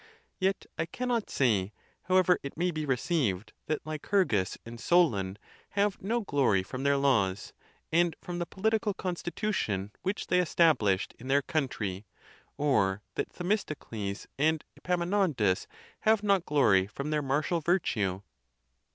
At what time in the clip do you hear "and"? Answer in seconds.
4.65-4.79, 7.91-8.15, 14.39-14.63